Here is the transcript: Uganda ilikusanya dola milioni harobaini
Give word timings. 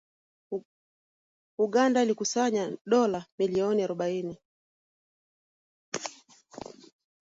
Uganda 1.65 2.03
ilikusanya 2.03 2.63
dola 2.89 3.25
milioni 3.39 3.81
harobaini 3.81 4.37